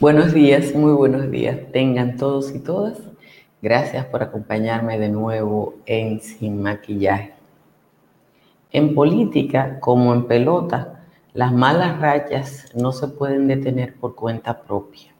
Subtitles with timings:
[0.00, 1.58] Buenos días, muy buenos días.
[1.72, 2.98] Tengan todos y todas.
[3.60, 7.34] Gracias por acompañarme de nuevo en Sin Maquillaje.
[8.72, 11.04] En política, como en pelota,
[11.34, 15.12] las malas rachas no se pueden detener por cuenta propia.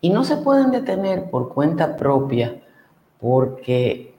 [0.00, 2.62] Y no se pueden detener por cuenta propia
[3.20, 4.14] porque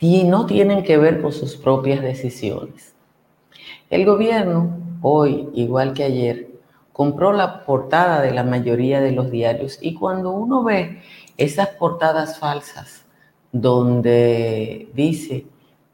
[0.00, 2.94] no tienen que ver con sus propias decisiones.
[3.90, 6.49] El gobierno, hoy, igual que ayer,
[6.92, 11.02] compró la portada de la mayoría de los diarios y cuando uno ve
[11.36, 13.04] esas portadas falsas
[13.52, 15.46] donde dice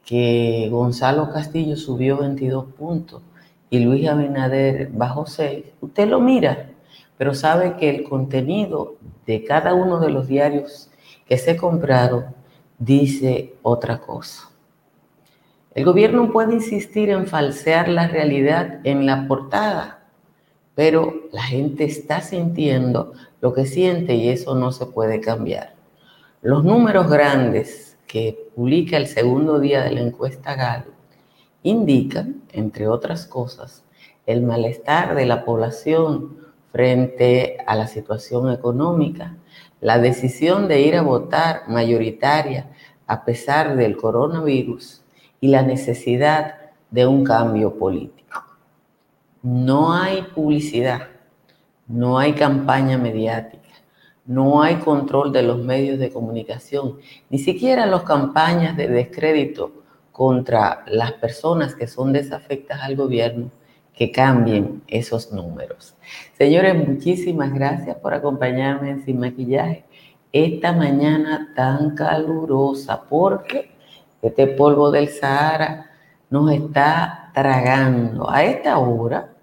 [0.04, 3.22] que Gonzalo Castillo subió 22 puntos
[3.70, 6.70] y Luis Abinader bajó 6, usted lo mira,
[7.18, 10.90] pero sabe que el contenido de cada uno de los diarios
[11.26, 12.26] que se compraron
[12.78, 14.50] dice otra cosa.
[15.74, 19.95] El gobierno puede insistir en falsear la realidad en la portada,
[20.76, 25.74] pero la gente está sintiendo lo que siente y eso no se puede cambiar.
[26.42, 30.92] Los números grandes que publica el segundo día de la encuesta Gallup
[31.62, 33.84] indican, entre otras cosas,
[34.26, 36.36] el malestar de la población
[36.72, 39.34] frente a la situación económica,
[39.80, 42.68] la decisión de ir a votar mayoritaria
[43.06, 45.00] a pesar del coronavirus
[45.40, 46.56] y la necesidad
[46.90, 48.15] de un cambio político
[49.46, 51.02] no hay publicidad,
[51.86, 53.62] no hay campaña mediática,
[54.24, 56.96] no hay control de los medios de comunicación,
[57.30, 63.52] ni siquiera las campañas de descrédito contra las personas que son desafectas al gobierno
[63.94, 65.94] que cambien esos números.
[66.36, 69.84] Señores, muchísimas gracias por acompañarme en Sin Maquillaje
[70.32, 73.70] esta mañana tan calurosa, porque
[74.22, 75.88] este polvo del Sahara
[76.30, 78.28] nos está tragando.
[78.28, 79.35] A esta hora,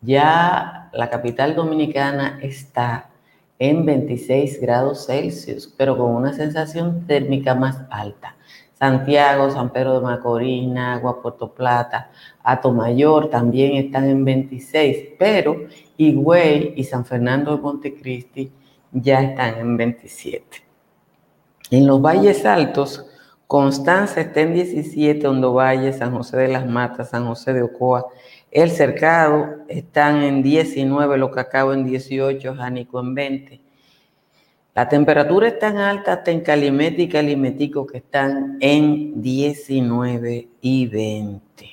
[0.00, 3.10] ya la capital dominicana está
[3.58, 8.36] en 26 grados Celsius, pero con una sensación térmica más alta.
[8.78, 12.10] Santiago, San Pedro de Macorís, Agua, Puerto Plata,
[12.44, 15.66] Atomayor también están en 26, pero
[15.96, 18.52] Higüey y San Fernando de Montecristi
[18.92, 20.62] ya están en 27.
[21.72, 23.04] En los valles altos,
[23.48, 28.06] Constanza está en 17, Hondo Valle, San José de las Matas, San José de Ocoa
[28.50, 33.60] el cercado están en 19, los cacao en 18, Jánico en 20.
[34.74, 40.86] La temperatura es tan alta hasta en Calimete y Calimetico que están en 19 y
[40.86, 41.68] 20.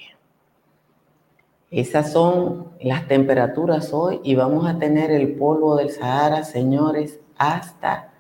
[1.70, 8.12] Esas son las temperaturas hoy y vamos a tener el polvo del Sahara, señores, hasta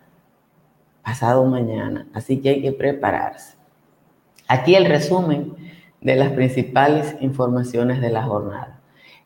[1.03, 2.07] pasado mañana.
[2.13, 3.55] Así que hay que prepararse.
[4.47, 5.55] Aquí el resumen
[6.05, 8.79] de las principales informaciones de la jornada.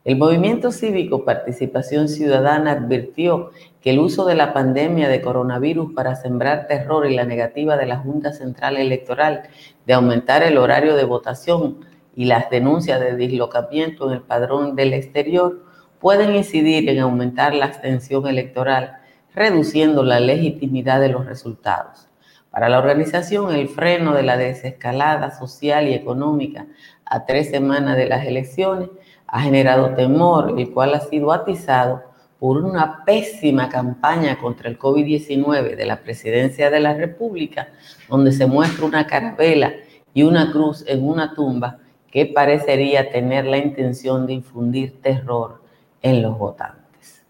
[0.06, 3.52] El movimiento cívico Participación Ciudadana advirtió
[3.82, 7.86] que el uso de la pandemia de coronavirus para sembrar terror y la negativa de
[7.86, 9.50] la Junta Central Electoral
[9.86, 11.80] de aumentar el horario de votación
[12.16, 15.62] y las denuncias de dislocamiento en el padrón del exterior
[16.00, 19.00] pueden incidir en aumentar la abstención electoral,
[19.36, 22.09] reduciendo la legitimidad de los resultados.
[22.52, 26.66] Para la organización, el freno de la desescalada social y económica
[27.06, 28.90] a tres semanas de las elecciones
[29.28, 32.04] ha generado temor, el cual ha sido atizado
[32.40, 37.68] por una pésima campaña contra el COVID-19 de la Presidencia de la República,
[38.08, 39.74] donde se muestra una carabela
[40.14, 41.80] y una cruz en una tumba
[42.10, 45.62] que parecería tener la intención de infundir terror
[46.02, 47.24] en los votantes.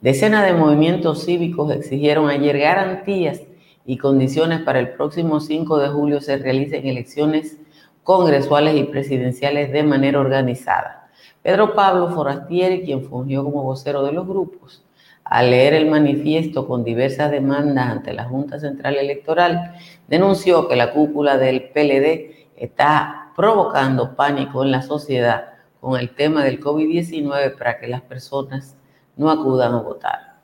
[0.00, 3.40] Decenas de movimientos cívicos exigieron ayer garantías
[3.86, 7.58] y condiciones para el próximo 5 de julio se realicen elecciones
[8.02, 11.08] congresuales y presidenciales de manera organizada.
[11.42, 14.84] Pedro Pablo Forastieri, quien fungió como vocero de los grupos,
[15.24, 19.74] al leer el manifiesto con diversas demandas ante la Junta Central Electoral,
[20.08, 26.42] denunció que la cúpula del PLD está provocando pánico en la sociedad con el tema
[26.42, 28.76] del COVID-19 para que las personas
[29.16, 30.35] no acudan a votar.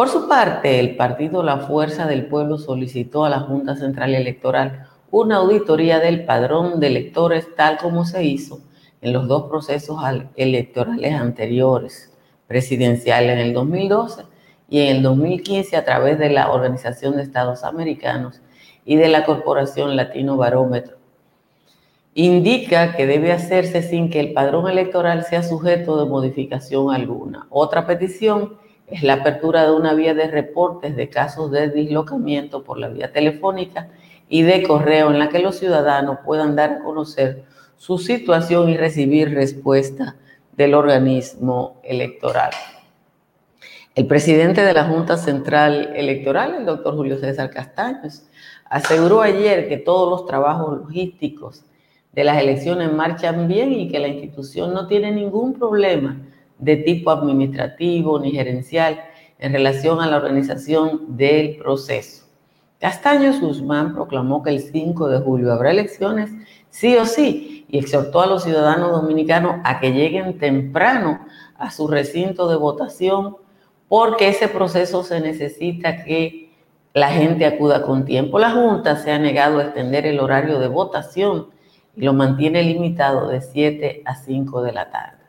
[0.00, 4.86] Por su parte, el partido La Fuerza del Pueblo solicitó a la Junta Central Electoral
[5.10, 8.62] una auditoría del padrón de electores tal como se hizo
[9.02, 9.98] en los dos procesos
[10.36, 12.16] electorales anteriores,
[12.46, 14.22] presidenciales en el 2012
[14.70, 18.40] y en el 2015 a través de la Organización de Estados Americanos
[18.86, 20.96] y de la Corporación Latino Barómetro.
[22.14, 27.46] Indica que debe hacerse sin que el padrón electoral sea sujeto de modificación alguna.
[27.50, 28.58] Otra petición
[29.02, 33.88] la apertura de una vía de reportes de casos de dislocamiento por la vía telefónica
[34.28, 37.44] y de correo en la que los ciudadanos puedan dar a conocer
[37.76, 40.16] su situación y recibir respuesta
[40.56, 42.50] del organismo electoral.
[43.94, 48.22] El presidente de la Junta Central Electoral, el doctor Julio César Castaños,
[48.66, 51.64] aseguró ayer que todos los trabajos logísticos
[52.12, 56.16] de las elecciones marchan bien y que la institución no tiene ningún problema
[56.60, 59.00] de tipo administrativo ni gerencial
[59.38, 62.26] en relación a la organización del proceso.
[62.78, 66.30] Castaños Guzmán proclamó que el 5 de julio habrá elecciones
[66.70, 71.20] sí o sí y exhortó a los ciudadanos dominicanos a que lleguen temprano
[71.56, 73.36] a su recinto de votación
[73.88, 76.50] porque ese proceso se necesita que
[76.94, 78.38] la gente acuda con tiempo.
[78.38, 81.48] La Junta se ha negado a extender el horario de votación
[81.96, 85.19] y lo mantiene limitado de 7 a 5 de la tarde.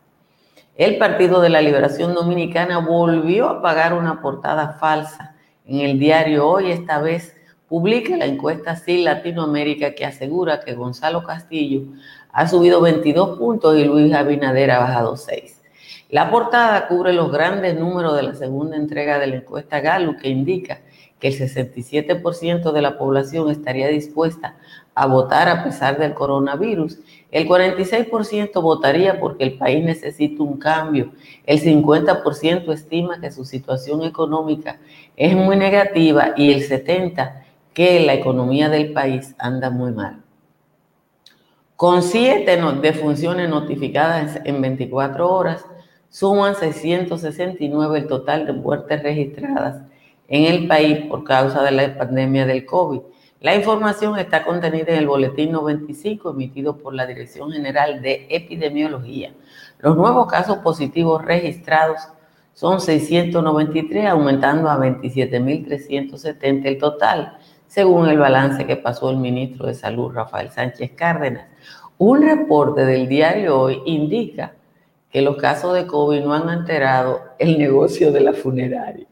[0.78, 5.36] El Partido de la Liberación Dominicana volvió a pagar una portada falsa
[5.66, 7.36] en el diario Hoy, esta vez
[7.68, 11.82] publica la encuesta CIL Latinoamérica que asegura que Gonzalo Castillo
[12.32, 15.62] ha subido 22 puntos y Luis Abinader ha bajado 6.
[16.10, 20.30] La portada cubre los grandes números de la segunda entrega de la encuesta Gallup que
[20.30, 20.80] indica
[21.20, 24.56] que el 67% de la población estaría dispuesta
[24.94, 27.00] a votar a pesar del coronavirus.
[27.32, 31.12] El 46% votaría porque el país necesita un cambio.
[31.46, 34.80] El 50% estima que su situación económica
[35.16, 37.42] es muy negativa y el 70%
[37.74, 40.22] que la economía del país anda muy mal.
[41.76, 45.66] Con siete defunciones notificadas en 24 horas,
[46.10, 49.82] suman 669 el total de muertes registradas
[50.28, 53.02] en el país por causa de la pandemia del COVID.
[53.42, 59.34] La información está contenida en el Boletín 95 emitido por la Dirección General de Epidemiología.
[59.80, 62.02] Los nuevos casos positivos registrados
[62.54, 69.74] son 693, aumentando a 27.370 el total, según el balance que pasó el ministro de
[69.74, 71.48] Salud, Rafael Sánchez Cárdenas.
[71.98, 74.54] Un reporte del diario Hoy indica
[75.10, 79.08] que los casos de COVID no han alterado el negocio de la funeraria.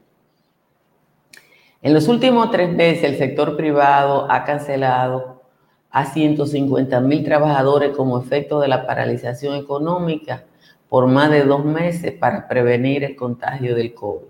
[1.81, 5.43] En los últimos tres meses, el sector privado ha cancelado
[5.89, 10.43] a 150 mil trabajadores como efecto de la paralización económica
[10.89, 14.25] por más de dos meses para prevenir el contagio del COVID.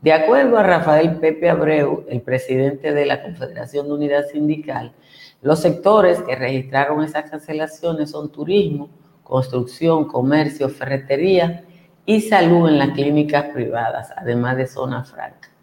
[0.00, 4.94] De acuerdo a Rafael Pepe Abreu, el presidente de la Confederación de Unidad Sindical,
[5.42, 8.88] los sectores que registraron esas cancelaciones son turismo,
[9.22, 11.64] construcción, comercio, ferretería
[12.06, 15.53] y salud en las clínicas privadas, además de zona franca.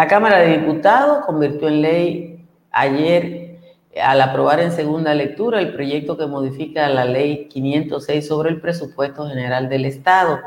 [0.00, 3.58] La Cámara de Diputados convirtió en ley ayer,
[4.02, 9.28] al aprobar en segunda lectura, el proyecto que modifica la ley 506 sobre el presupuesto
[9.28, 10.40] general del Estado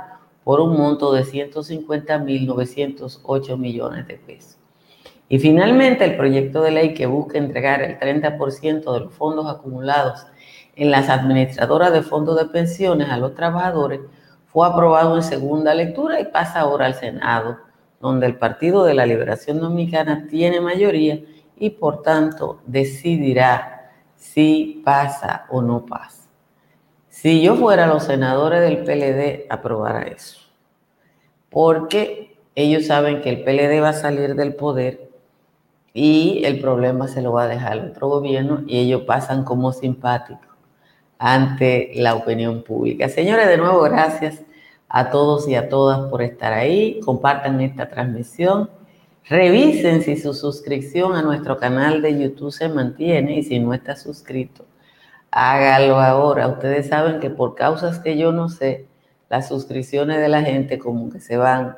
[0.44, 4.58] por un monto de 150.908 millones de pesos.
[5.30, 10.26] Y finalmente, el proyecto de ley que busca entregar el 30% de los fondos acumulados
[10.76, 14.00] en las administradoras de fondos de pensiones a los trabajadores
[14.48, 17.72] fue aprobado en segunda lectura y pasa ahora al Senado
[18.04, 21.22] donde el Partido de la Liberación Dominicana tiene mayoría
[21.58, 26.28] y por tanto decidirá si pasa o no pasa.
[27.08, 30.38] Si yo fuera los senadores del PLD, aprobara eso.
[31.50, 35.10] Porque ellos saben que el PLD va a salir del poder
[35.94, 40.50] y el problema se lo va a dejar otro gobierno y ellos pasan como simpáticos
[41.18, 43.08] ante la opinión pública.
[43.08, 44.42] Señores, de nuevo, gracias
[44.94, 47.00] a todos y a todas por estar ahí.
[47.04, 48.70] Compartan esta transmisión.
[49.28, 53.96] Revisen si su suscripción a nuestro canal de YouTube se mantiene y si no está
[53.96, 54.66] suscrito,
[55.32, 56.48] hágalo ahora.
[56.48, 58.86] Ustedes saben que por causas que yo no sé,
[59.30, 61.76] las suscripciones de la gente como que se van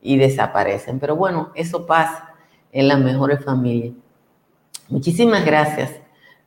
[0.00, 1.00] y desaparecen.
[1.00, 2.32] Pero bueno, eso pasa
[2.70, 3.94] en las mejores familias.
[4.88, 5.90] Muchísimas gracias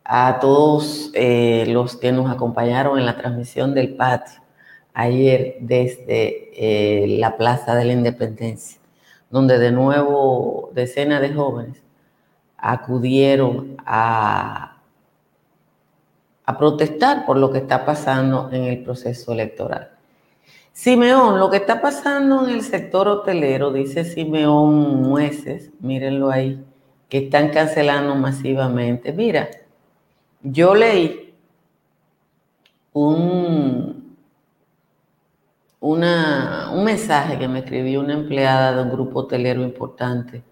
[0.06, 4.40] a todos eh, los que nos acompañaron en la transmisión del patio
[4.94, 8.80] ayer desde eh, la Plaza de la Independencia,
[9.30, 11.82] donde de nuevo decenas de jóvenes
[12.58, 14.82] acudieron a,
[16.46, 19.92] a protestar por lo que está pasando en el proceso electoral.
[20.74, 26.64] Simeón, lo que está pasando en el sector hotelero, dice Simeón Mueces, mírenlo ahí,
[27.10, 29.12] que están cancelando masivamente.
[29.12, 29.50] Mira,
[30.42, 31.34] yo leí
[32.94, 33.99] un,
[35.80, 40.44] una, un mensaje que me escribió una empleada de un grupo hotelero importante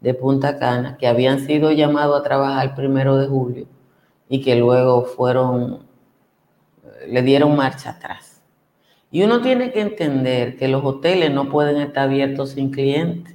[0.00, 3.66] de Punta Cana, que habían sido llamados a trabajar primero de julio
[4.28, 5.80] y que luego fueron,
[7.08, 8.40] le dieron marcha atrás.
[9.10, 13.34] Y uno tiene que entender que los hoteles no pueden estar abiertos sin clientes.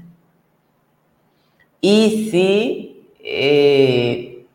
[1.80, 4.46] Y si eh,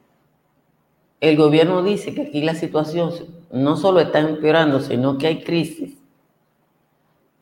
[1.21, 3.13] el gobierno dice que aquí la situación
[3.51, 5.86] no solo está empeorando, sino que hay crisis,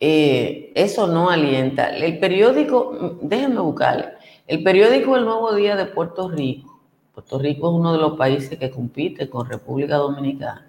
[0.01, 1.97] eh, eso no alienta.
[1.97, 4.09] El periódico, déjenme buscarle,
[4.47, 6.81] el periódico El Nuevo Día de Puerto Rico,
[7.15, 10.69] Puerto Rico es uno de los países que compite con República Dominicana,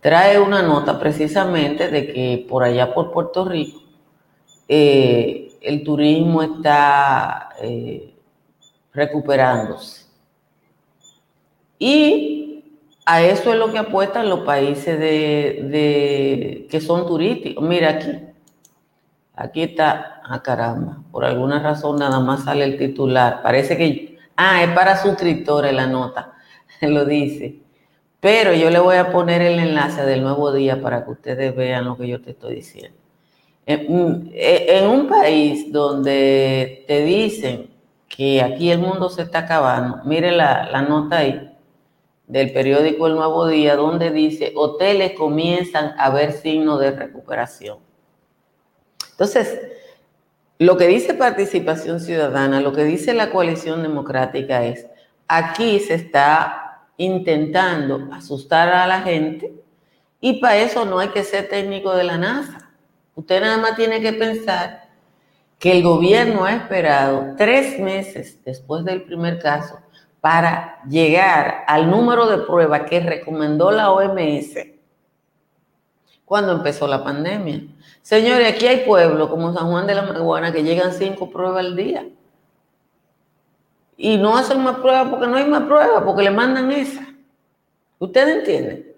[0.00, 3.80] trae una nota precisamente de que por allá por Puerto Rico
[4.68, 8.14] eh, el turismo está eh,
[8.92, 10.04] recuperándose.
[11.78, 12.64] Y
[13.04, 17.66] a eso es lo que apuestan los países de, que son turísticos.
[17.66, 18.12] Mira aquí,
[19.34, 23.42] aquí está, ah caramba, por alguna razón nada más sale el titular.
[23.42, 26.34] Parece que, ah, es para suscriptores la nota,
[26.80, 27.60] lo dice.
[28.20, 31.84] Pero yo le voy a poner el enlace del nuevo día para que ustedes vean
[31.84, 32.98] lo que yo te estoy diciendo.
[33.66, 37.70] En, en un país donde te dicen
[38.08, 41.50] que aquí el mundo se está acabando, mire la, la nota ahí
[42.26, 47.78] del periódico El Nuevo Día, donde dice, hoteles comienzan a ver signos de recuperación.
[49.14, 49.60] Entonces,
[50.58, 54.86] lo que dice participación ciudadana, lo que dice la coalición democrática es,
[55.28, 59.52] aquí se está intentando asustar a la gente
[60.20, 62.72] y para eso no hay que ser técnico de la NASA.
[63.14, 64.88] Usted nada más tiene que pensar
[65.60, 69.78] que el gobierno ha esperado tres meses después del primer caso
[70.20, 74.73] para llegar al número de pruebas que recomendó la OMS
[76.24, 77.62] cuando empezó la pandemia.
[78.02, 81.76] Señores, aquí hay pueblos como San Juan de la Maguana que llegan cinco pruebas al
[81.76, 82.06] día.
[83.96, 87.06] Y no hacen más pruebas porque no hay más pruebas, porque le mandan esa.
[87.98, 88.94] ¿Ustedes entienden?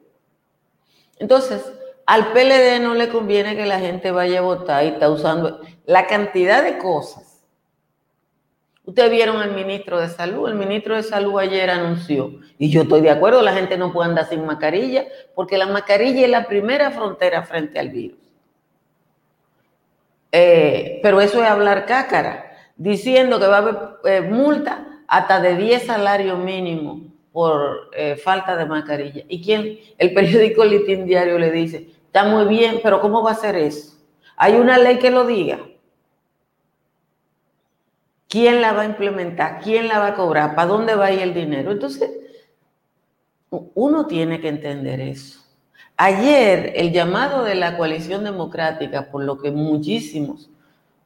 [1.19, 1.63] Entonces,
[2.07, 6.07] al PLD no le conviene que la gente vaya a votar y está usando la
[6.07, 7.26] cantidad de cosas.
[8.87, 10.49] Ustedes vieron al ministro de Salud.
[10.49, 14.09] El ministro de Salud ayer anunció, y yo estoy de acuerdo, la gente no puede
[14.09, 18.19] andar sin mascarilla, porque la mascarilla es la primera frontera frente al virus.
[20.33, 25.57] Eh, pero eso es hablar cácara, diciendo que va a haber eh, multa hasta de
[25.57, 27.01] 10 salarios mínimos
[27.33, 29.25] por eh, falta de mascarilla.
[29.29, 29.79] ¿Y quién?
[29.99, 33.95] El periódico Litín Diario le dice, Está muy bien, pero ¿cómo va a ser eso?
[34.39, 35.59] ¿Hay una ley que lo diga?
[38.29, 39.61] ¿Quién la va a implementar?
[39.63, 40.55] ¿Quién la va a cobrar?
[40.55, 41.71] ¿Para dónde va a ir el dinero?
[41.71, 42.11] Entonces,
[43.51, 45.41] uno tiene que entender eso.
[45.97, 50.51] Ayer, el llamado de la coalición democrática, por lo que muchísimos,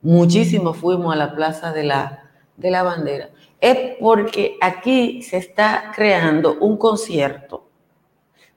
[0.03, 5.93] muchísimos fuimos a la plaza de la, de la bandera, es porque aquí se está
[5.95, 7.67] creando un concierto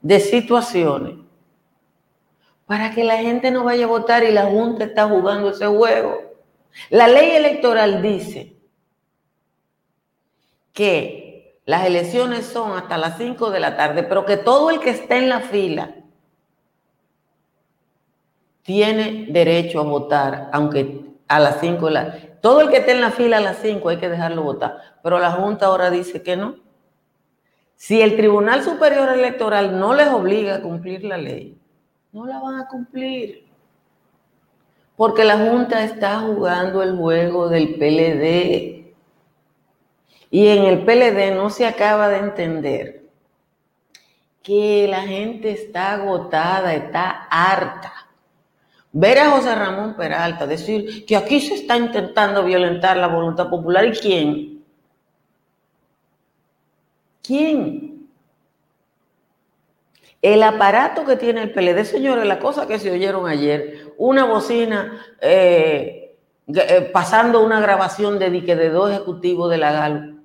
[0.01, 1.15] de situaciones
[2.65, 6.22] para que la gente no vaya a votar y la Junta está jugando ese juego.
[6.89, 8.57] La ley electoral dice
[10.73, 14.89] que las elecciones son hasta las 5 de la tarde, pero que todo el que
[14.89, 15.95] esté en la fila
[18.63, 23.01] tiene derecho a votar, aunque a las 5 de la Todo el que esté en
[23.01, 26.35] la fila a las 5 hay que dejarlo votar, pero la Junta ahora dice que
[26.35, 26.55] no.
[27.75, 31.57] Si el Tribunal Superior Electoral no les obliga a cumplir la ley,
[32.11, 33.52] no la van a cumplir.
[34.95, 38.93] Porque la Junta está jugando el juego del PLD.
[40.29, 43.03] Y en el PLD no se acaba de entender
[44.41, 47.93] que la gente está agotada, está harta.
[48.91, 53.85] Ver a José Ramón Peralta decir que aquí se está intentando violentar la voluntad popular.
[53.85, 54.63] ¿Y quién?
[57.23, 57.92] ¿Quién?
[60.23, 65.05] El aparato que tiene el PLD, señores, la cosa que se oyeron ayer, una bocina
[65.19, 66.15] eh,
[66.47, 70.21] eh, pasando una grabación de dique de dos ejecutivos de la GAL.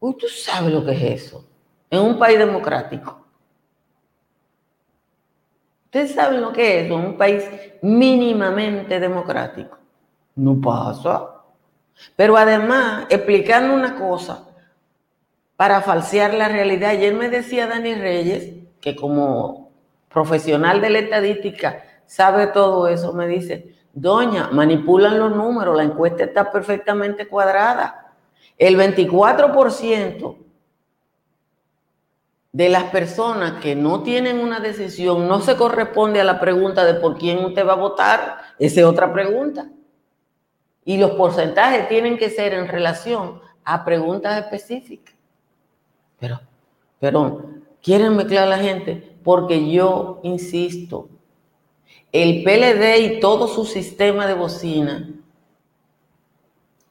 [0.00, 1.46] Uy, tú sabes lo que es eso,
[1.88, 3.24] en un país democrático.
[5.84, 7.44] Ustedes saben lo que es eso, en un país
[7.80, 9.78] mínimamente democrático.
[10.34, 11.30] No pasa.
[12.16, 14.48] Pero además, explicando una cosa
[15.54, 16.90] para falsear la realidad.
[16.90, 19.70] Ayer me decía Dani Reyes que como
[20.10, 26.24] profesional de la estadística sabe todo eso, me dice, doña, manipulan los números, la encuesta
[26.24, 28.12] está perfectamente cuadrada.
[28.58, 30.36] El 24%
[32.52, 37.00] de las personas que no tienen una decisión no se corresponde a la pregunta de
[37.00, 39.66] por quién usted va a votar, esa es otra pregunta.
[40.84, 45.14] Y los porcentajes tienen que ser en relación a preguntas específicas.
[46.18, 46.38] Pero,
[47.00, 51.08] pero quieren mezclar a la gente porque yo insisto,
[52.12, 55.10] el PLD y todo su sistema de bocina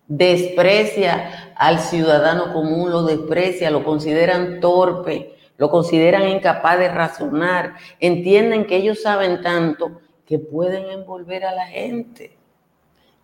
[0.07, 8.65] desprecia al ciudadano común, lo desprecia, lo consideran torpe, lo consideran incapaz de razonar, entienden
[8.65, 12.37] que ellos saben tanto que pueden envolver a la gente.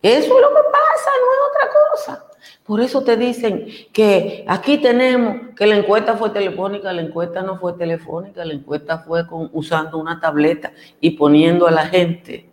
[0.02, 2.29] Eso es lo que pasa, no es otra cosa.
[2.64, 7.58] Por eso te dicen que aquí tenemos que la encuesta fue telefónica, la encuesta no
[7.58, 12.50] fue telefónica, la encuesta fue usando una tableta y poniendo a la gente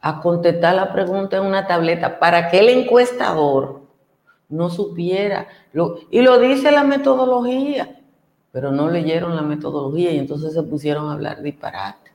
[0.00, 3.82] a contestar la pregunta en una tableta para que el encuestador
[4.48, 5.48] no supiera.
[6.10, 8.00] y lo dice la metodología,
[8.52, 12.05] pero no leyeron la metodología y entonces se pusieron a hablar disparate.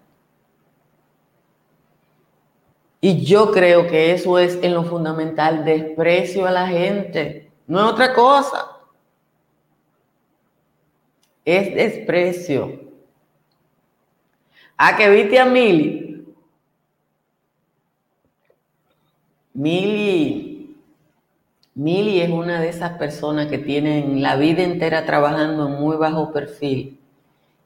[3.04, 7.92] Y yo creo que eso es en lo fundamental, desprecio a la gente, no es
[7.92, 8.78] otra cosa.
[11.44, 12.80] Es desprecio.
[14.78, 16.28] A que viste a Mili.
[19.54, 20.76] Mili,
[21.74, 26.32] Mili es una de esas personas que tienen la vida entera trabajando en muy bajo
[26.32, 27.00] perfil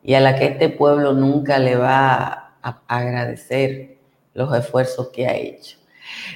[0.01, 3.94] y a la que este pueblo nunca le va a agradecer
[4.35, 5.77] los esfuerzos que ha hecho.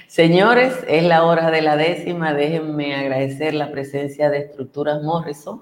[0.08, 2.34] Señores, es la hora de la décima.
[2.34, 5.62] Déjenme agradecer la presencia de Estructuras Morrison,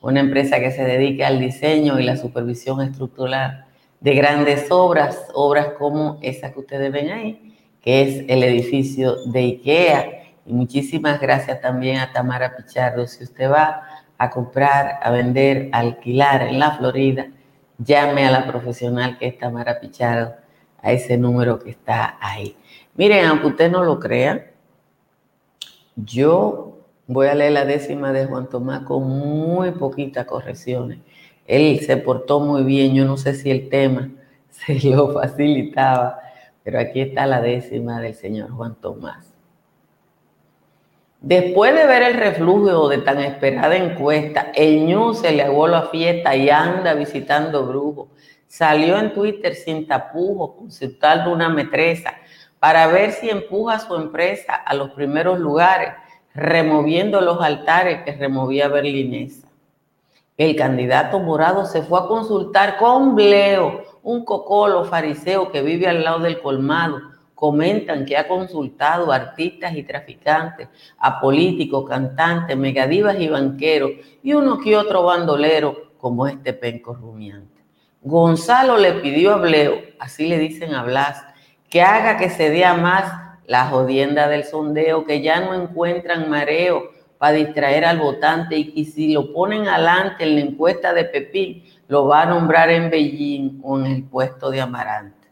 [0.00, 3.66] una empresa que se dedica al diseño y la supervisión estructural
[4.00, 9.40] de grandes obras, obras como esa que ustedes ven ahí, que es el edificio de
[9.40, 10.22] IKEA.
[10.46, 13.06] Y muchísimas gracias también a Tamara Pichardo.
[13.06, 13.82] Si usted va
[14.16, 17.26] a comprar, a vender, a alquilar en la Florida,
[17.78, 20.43] llame a la profesional que es Tamara Pichardo
[20.84, 22.56] a ese número que está ahí.
[22.94, 24.52] Miren, aunque usted no lo crea,
[25.96, 30.98] yo voy a leer la décima de Juan Tomás con muy poquitas correcciones.
[31.46, 34.10] Él se portó muy bien, yo no sé si el tema
[34.50, 36.20] se lo facilitaba,
[36.62, 39.32] pero aquí está la décima del señor Juan Tomás.
[41.22, 45.84] Después de ver el reflujo de tan esperada encuesta, el ñu se le hago la
[45.84, 48.08] fiesta y anda visitando brujos
[48.54, 52.14] salió en Twitter sin tapujos, consultando una metresa
[52.60, 55.92] para ver si empuja a su empresa a los primeros lugares,
[56.32, 59.48] removiendo los altares que removía Berlinesa.
[60.36, 66.04] El candidato morado se fue a consultar con Bleo, un cocolo fariseo que vive al
[66.04, 67.00] lado del colmado.
[67.34, 73.90] Comentan que ha consultado a artistas y traficantes, a políticos, cantantes, megadivas y banqueros,
[74.22, 77.53] y uno que otro bandolero como este penco rumiante.
[78.06, 81.24] Gonzalo le pidió a Bleo, así le dicen a Blas,
[81.70, 86.90] que haga que se dé más la jodienda del sondeo, que ya no encuentran mareo
[87.16, 91.64] para distraer al votante y que si lo ponen adelante en la encuesta de Pepín,
[91.88, 95.28] lo va a nombrar en Beijing o en el puesto de Amarante.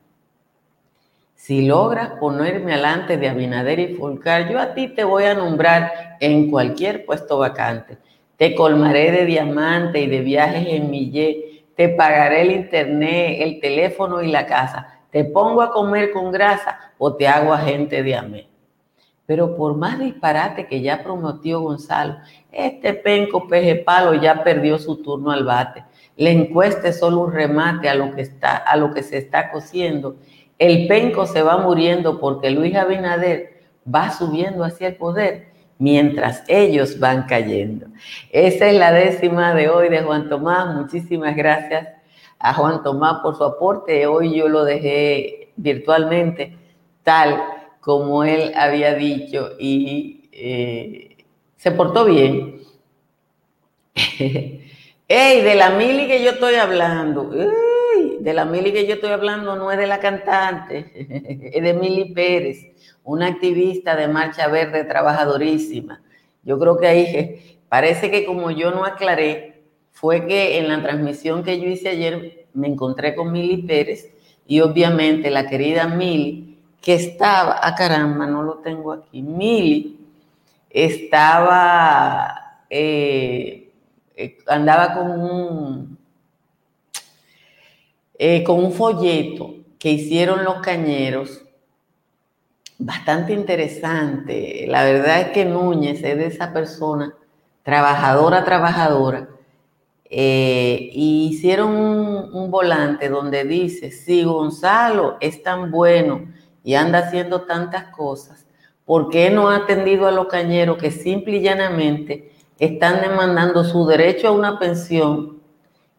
[1.34, 6.16] Si logras ponerme adelante de Abinader y Fulcar, yo a ti te voy a nombrar
[6.20, 7.98] en cualquier puesto vacante.
[8.38, 11.51] Te colmaré de diamante y de viajes en millet
[11.82, 16.92] te pagaré el internet, el teléfono y la casa, te pongo a comer con grasa
[16.96, 18.46] o te hago agente de amén.
[19.26, 22.18] Pero por más disparate que ya prometió Gonzalo,
[22.52, 25.82] este penco peje palo ya perdió su turno al bate.
[26.16, 29.50] La encuesta es solo un remate a lo que está, a lo que se está
[29.50, 30.14] cociendo.
[30.60, 33.60] El penco se va muriendo porque Luis Abinader
[33.92, 35.48] va subiendo hacia el poder
[35.82, 37.86] mientras ellos van cayendo.
[38.30, 40.76] Esa es la décima de hoy de Juan Tomás.
[40.76, 41.88] Muchísimas gracias
[42.38, 44.06] a Juan Tomás por su aporte.
[44.06, 46.56] Hoy yo lo dejé virtualmente
[47.02, 47.42] tal
[47.80, 51.16] como él había dicho y eh,
[51.56, 52.60] se portó bien.
[55.08, 55.40] ¡Ey!
[55.42, 57.28] De la mili que yo estoy hablando.
[58.20, 60.92] De la mili que yo estoy hablando no es de la cantante,
[61.52, 62.71] es de Mili Pérez
[63.04, 66.02] una activista de Marcha Verde trabajadorísima.
[66.44, 71.42] Yo creo que ahí parece que como yo no aclaré, fue que en la transmisión
[71.42, 74.12] que yo hice ayer me encontré con Mili Pérez
[74.46, 79.98] y obviamente la querida Mili, que estaba, ah caramba, no lo tengo aquí, Mili
[80.72, 83.70] estaba, eh,
[84.16, 84.94] eh, andaba
[88.18, 91.42] eh, con un folleto que hicieron los cañeros
[92.78, 94.66] bastante interesante.
[94.68, 97.14] La verdad es que Núñez es de esa persona,
[97.62, 99.28] trabajadora, trabajadora,
[100.14, 106.26] eh, y hicieron un, volante donde dice, si Gonzalo es tan bueno
[106.62, 108.46] y anda haciendo tantas cosas,
[108.84, 113.86] ¿por qué no ha atendido a los cañeros que simple y llanamente están demandando su
[113.86, 115.38] derecho a una pensión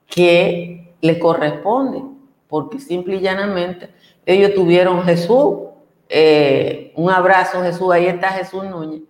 [0.05, 2.03] que le corresponde?
[2.47, 3.89] Porque simple y llanamente
[4.27, 5.72] ellos tuvieron Jesús
[6.15, 9.02] eh, un abrazo, Jesús, ahí está Jesús Núñez.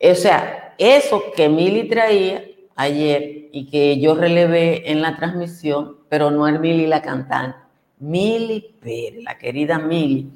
[0.00, 2.42] O sea, eso que Mili traía
[2.74, 7.58] ayer y que yo relevé en la transmisión, pero no es Mili la cantante,
[7.98, 10.32] Mili Pérez, la querida Mili,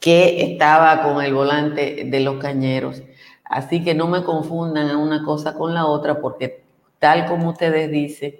[0.00, 3.04] que estaba con el volante de los cañeros.
[3.44, 6.64] Así que no me confundan una cosa con la otra, porque
[6.98, 8.34] tal como ustedes dicen,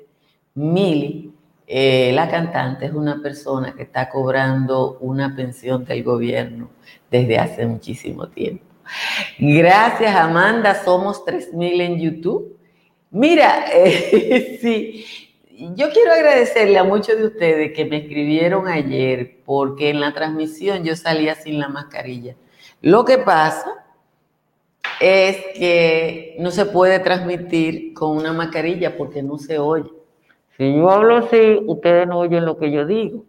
[0.54, 1.32] Mili,
[1.66, 6.70] eh, la cantante, es una persona que está cobrando una pensión del gobierno
[7.10, 8.64] desde hace muchísimo tiempo.
[9.38, 10.74] Gracias, Amanda.
[10.84, 12.58] Somos 3.000 en YouTube.
[13.10, 13.66] Mira,
[14.60, 15.04] sí,
[15.74, 20.84] yo quiero agradecerle a muchos de ustedes que me escribieron ayer porque en la transmisión
[20.84, 22.36] yo salía sin la mascarilla.
[22.80, 23.86] Lo que pasa
[25.00, 29.90] es que no se puede transmitir con una mascarilla porque no se oye.
[30.56, 33.24] Si yo hablo así, ustedes no oyen lo que yo digo.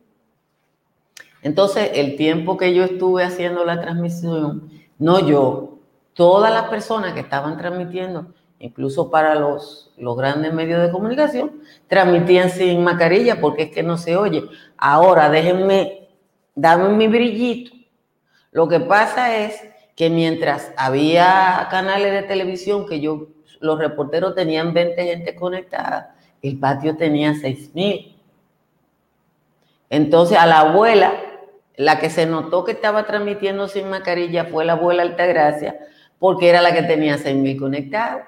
[1.42, 5.80] Entonces, el tiempo que yo estuve haciendo la transmisión, no yo,
[6.14, 8.28] todas las personas que estaban transmitiendo,
[8.60, 13.98] incluso para los, los grandes medios de comunicación, transmitían sin mascarilla porque es que no
[13.98, 14.44] se oye.
[14.78, 16.10] Ahora, déjenme,
[16.56, 17.76] dame mi brillito.
[18.52, 19.62] Lo que pasa es
[19.96, 23.28] que mientras había canales de televisión que yo,
[23.60, 26.15] los reporteros tenían 20 gente conectada,
[26.48, 28.16] el patio tenía 6 mil.
[29.90, 31.14] Entonces a la abuela,
[31.78, 35.78] la que se notó que estaba transmitiendo sin mascarilla fue la abuela Altagracia,
[36.20, 38.24] porque era la que tenía 6 mil conectados.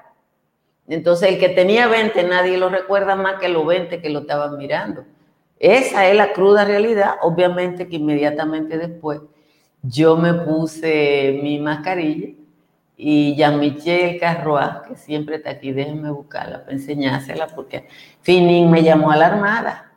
[0.87, 4.57] Entonces, el que tenía 20, nadie lo recuerda más que los 20 que lo estaban
[4.57, 5.03] mirando.
[5.59, 7.15] Esa es la cruda realidad.
[7.21, 9.19] Obviamente que inmediatamente después
[9.81, 12.33] yo me puse mi mascarilla
[12.99, 17.87] y Jean-Michel Carroa, que siempre está aquí, déjenme buscarla para enseñársela, porque
[18.21, 19.91] Finin me llamó a la Armada.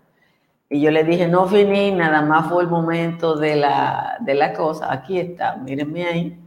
[0.68, 4.52] Y yo le dije, no, Finin, nada más fue el momento de la, de la
[4.52, 4.92] cosa.
[4.92, 6.38] Aquí está, mírenme ahí,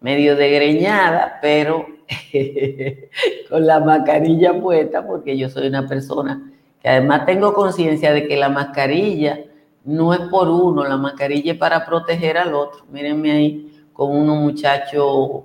[0.00, 1.86] medio degreñada, pero
[3.48, 6.50] con la mascarilla puesta, porque yo soy una persona
[6.82, 9.38] que además tengo conciencia de que la mascarilla
[9.84, 12.84] no es por uno, la mascarilla es para proteger al otro.
[12.90, 15.44] Mírenme ahí con unos muchachos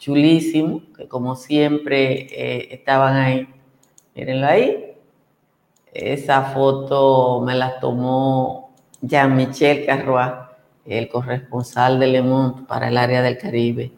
[0.00, 3.48] chulísimos, que como siempre eh, estaban ahí.
[4.16, 4.94] Mírenlo ahí.
[5.92, 13.22] Esa foto me la tomó Jean-Michel Carroa, el corresponsal de Le Monde para el área
[13.22, 13.92] del Caribe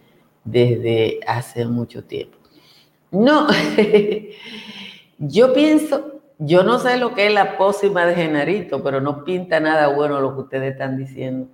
[0.45, 2.37] desde hace mucho tiempo.
[3.11, 3.47] No,
[5.19, 9.61] yo pienso, yo no sé lo que es la pócima de Genarito, pero no pinta
[9.61, 11.47] nada bueno lo que ustedes están diciendo.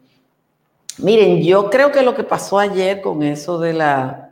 [0.99, 4.28] Miren, yo creo que lo que pasó ayer con eso de la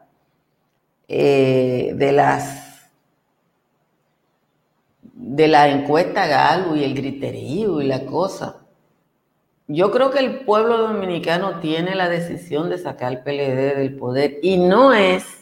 [1.09, 2.91] eh, de las
[5.15, 8.67] de la encuesta Galo y el griterío y la cosa,
[9.67, 14.39] yo creo que el pueblo dominicano tiene la decisión de sacar al PLD del poder
[14.43, 15.37] y no es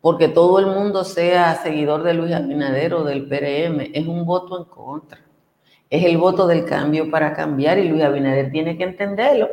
[0.00, 4.58] porque todo el mundo sea seguidor de Luis Abinader o del PRM, es un voto
[4.58, 5.20] en contra.
[5.90, 9.48] Es el voto del cambio para cambiar y Luis Abinader tiene que entenderlo.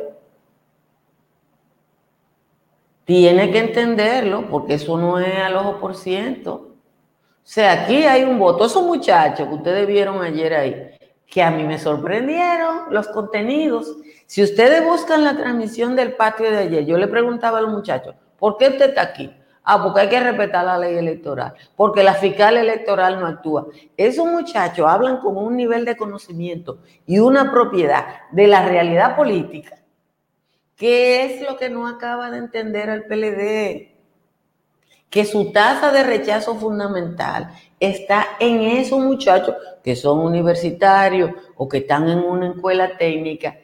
[3.08, 6.52] Tiene que entenderlo porque eso no es al ojo por ciento.
[6.52, 8.66] O sea, aquí hay un voto.
[8.66, 10.90] Esos muchachos que ustedes vieron ayer ahí,
[11.26, 13.96] que a mí me sorprendieron los contenidos.
[14.26, 18.14] Si ustedes buscan la transmisión del patio de ayer, yo le preguntaba a los muchachos,
[18.38, 19.34] ¿por qué usted está aquí?
[19.64, 23.68] Ah, porque hay que respetar la ley electoral, porque la fiscal electoral no actúa.
[23.96, 29.77] Esos muchachos hablan con un nivel de conocimiento y una propiedad de la realidad política,
[30.78, 33.98] que es lo que no acaba de entender el PLD
[35.10, 41.78] que su tasa de rechazo fundamental está en esos muchachos que son universitarios o que
[41.78, 43.56] están en una escuela técnica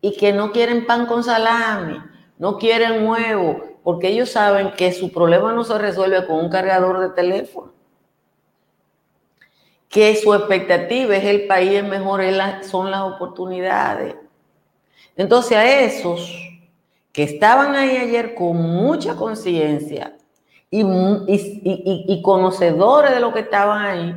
[0.00, 1.98] y que no quieren pan con salami,
[2.36, 6.98] no quieren huevo, porque ellos saben que su problema no se resuelve con un cargador
[6.98, 7.72] de teléfono.
[9.88, 12.22] Que su expectativa es el país es mejor,
[12.62, 14.16] son las oportunidades.
[15.16, 16.34] Entonces a esos
[17.12, 20.16] que estaban ahí ayer con mucha conciencia
[20.70, 24.16] y, conocedores de lo que estaban ahí,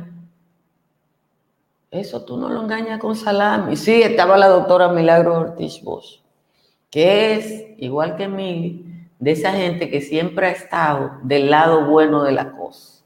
[1.90, 3.76] eso tú no lo engañas con salami.
[3.76, 6.20] Sí, estaba la doctora Milagro Ortiz Bosch,
[6.90, 8.86] que es, igual que mí,
[9.18, 13.02] de esa gente que siempre ha estado del lado bueno de la cosa.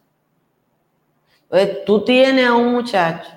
[1.51, 3.29] Entonces, tú tienes a un muchacho,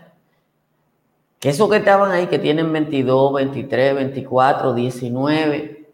[1.43, 5.89] que esos que estaban ahí, que tienen 22, 23, 24, 19,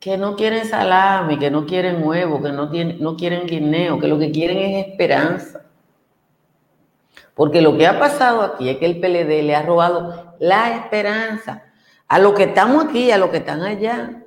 [0.00, 4.08] que no quieren salami, que no quieren huevo, que no, tienen, no quieren guineo, que
[4.08, 5.66] lo que quieren es esperanza.
[7.34, 11.64] Porque lo que ha pasado aquí es que el PLD le ha robado la esperanza
[12.08, 14.24] a los que estamos aquí, a los que están allá.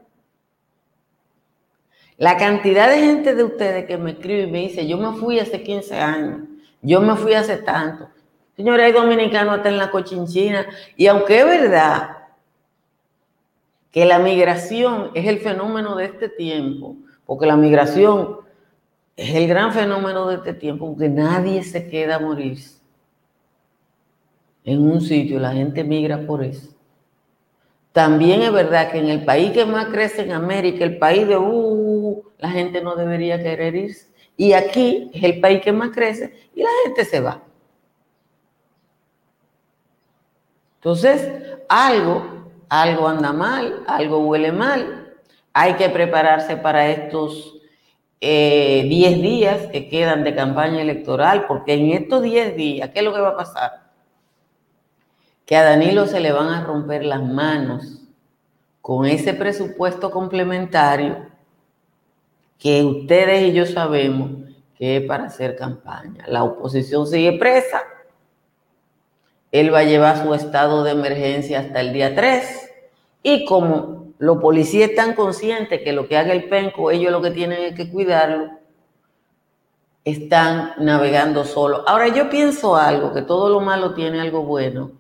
[2.17, 5.39] La cantidad de gente de ustedes que me escribe y me dice, yo me fui
[5.39, 6.41] hace 15 años,
[6.84, 8.10] yo me fui hace tanto.
[8.58, 10.65] Señores, hay dominicanos hasta en la cochinchina.
[10.98, 12.17] Y aunque es verdad
[13.91, 18.38] que la migración es el fenómeno de este tiempo, porque la migración
[19.15, 22.58] es el gran fenómeno de este tiempo, porque nadie se queda a morir
[24.63, 26.70] en un sitio, la gente migra por eso.
[27.93, 31.38] También es verdad que en el país que más crece en América, el país de
[31.38, 34.08] uh, la gente no debería querer irse.
[34.36, 37.47] Y aquí es el país que más crece y la gente se va.
[40.88, 41.30] Entonces,
[41.67, 45.17] algo, algo anda mal, algo huele mal.
[45.52, 47.56] Hay que prepararse para estos
[48.21, 53.06] 10 eh, días que quedan de campaña electoral, porque en estos 10 días, ¿qué es
[53.06, 53.91] lo que va a pasar?
[55.45, 58.04] Que a Danilo se le van a romper las manos
[58.80, 61.28] con ese presupuesto complementario
[62.58, 64.32] que ustedes y yo sabemos
[64.78, 66.23] que es para hacer campaña.
[66.30, 67.82] La oposición sigue presa.
[69.52, 72.72] Él va a llevar su estado de emergencia hasta el día 3.
[73.24, 77.32] Y como los policías están conscientes que lo que haga el penco, ellos lo que
[77.32, 78.50] tienen es que cuidarlo,
[80.04, 81.84] están navegando solo.
[81.88, 84.92] Ahora yo pienso algo, que todo lo malo tiene algo bueno,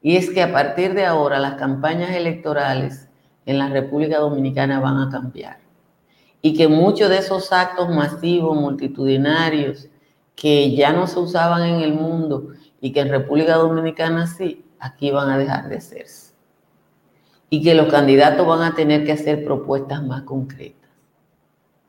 [0.00, 3.08] y es que a partir de ahora las campañas electorales
[3.44, 5.58] en la República Dominicana van a cambiar
[6.40, 9.88] y que muchos de esos actos masivos, multitudinarios,
[10.36, 12.48] que ya no se usaban en el mundo
[12.80, 16.34] y que en República Dominicana sí, aquí van a dejar de hacerse.
[17.50, 20.90] Y que los candidatos van a tener que hacer propuestas más concretas.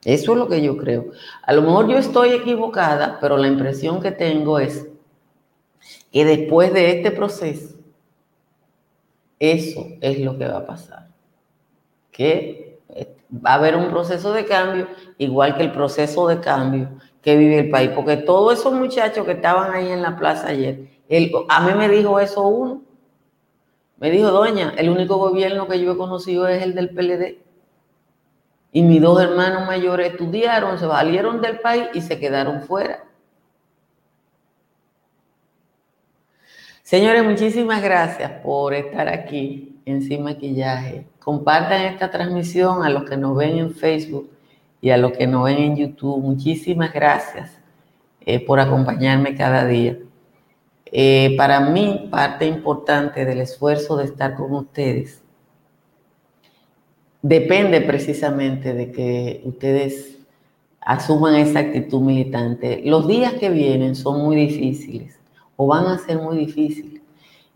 [0.03, 1.07] Eso es lo que yo creo.
[1.43, 4.87] A lo mejor yo estoy equivocada, pero la impresión que tengo es
[6.11, 7.75] que después de este proceso,
[9.37, 11.09] eso es lo que va a pasar.
[12.11, 12.79] Que
[13.33, 16.89] va a haber un proceso de cambio, igual que el proceso de cambio
[17.21, 20.87] que vive el país, porque todos esos muchachos que estaban ahí en la plaza ayer,
[21.49, 22.81] a mí me dijo eso uno,
[23.97, 27.37] me dijo, doña, el único gobierno que yo he conocido es el del PLD.
[28.71, 33.03] Y mis dos hermanos mayores estudiaron, se valieron del país y se quedaron fuera.
[36.83, 41.05] Señores, muchísimas gracias por estar aquí en Sin Maquillaje.
[41.19, 44.29] Compartan esta transmisión a los que nos ven en Facebook
[44.81, 46.21] y a los que nos ven en YouTube.
[46.21, 47.59] Muchísimas gracias
[48.21, 49.97] eh, por acompañarme cada día.
[50.85, 55.21] Eh, para mí, parte importante del esfuerzo de estar con ustedes
[57.21, 60.17] depende precisamente de que ustedes
[60.81, 62.81] asuman esa actitud militante.
[62.85, 65.19] Los días que vienen son muy difíciles
[65.55, 67.01] o van a ser muy difíciles.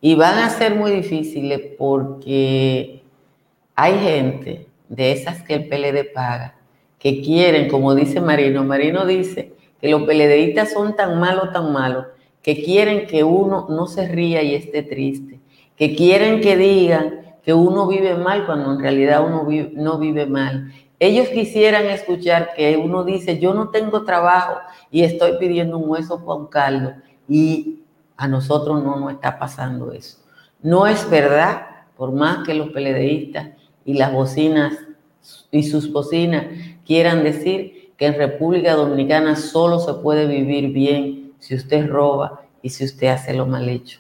[0.02, 3.02] Y van a ser muy difíciles porque
[3.74, 6.56] hay gente de esas que el PLD paga,
[7.04, 12.06] que quieren, como dice Marino, Marino dice que los PLDistas son tan malos, tan malos,
[12.42, 15.42] que quieren que uno no se ría y esté triste,
[15.76, 20.72] que quieren que digan que uno vive mal cuando en realidad uno no vive mal.
[20.98, 26.24] Ellos quisieran escuchar que uno dice, yo no tengo trabajo y estoy pidiendo un hueso
[26.24, 26.94] para un caldo.
[27.28, 27.82] Y
[28.16, 30.20] a nosotros no nos está pasando eso.
[30.62, 33.50] No es verdad, por más que los PLDistas
[33.84, 34.74] y las bocinas
[35.52, 36.46] y sus bocinas
[36.86, 42.70] quieran decir que en República Dominicana solo se puede vivir bien si usted roba y
[42.70, 44.00] si usted hace lo mal hecho.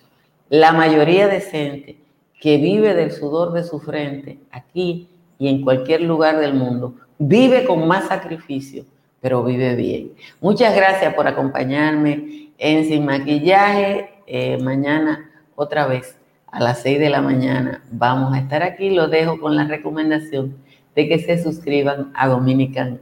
[0.50, 1.98] La mayoría decente
[2.39, 5.08] que vive del sudor de su frente aquí
[5.39, 8.86] y en cualquier lugar del mundo, vive con más sacrificio,
[9.22, 10.12] pero vive bien.
[10.41, 14.10] Muchas gracias por acompañarme en Sin Maquillaje.
[14.28, 16.17] Eh, mañana otra vez
[16.48, 18.89] a las 6 de la mañana vamos a estar aquí.
[18.89, 20.58] Lo dejo con la recomendación
[20.95, 23.01] de que se suscriban a Dominican.